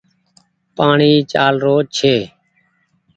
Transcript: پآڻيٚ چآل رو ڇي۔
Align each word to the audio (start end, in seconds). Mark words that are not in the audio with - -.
پآڻيٚ 0.77 1.25
چآل 1.31 1.55
رو 1.63 1.75
ڇي۔ 1.95 2.15